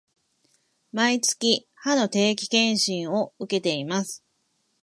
[0.91, 4.23] 毎月、歯の定期検診を受けています